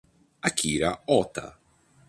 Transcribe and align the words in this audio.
Akira 0.49 0.89
Ota 1.05 1.45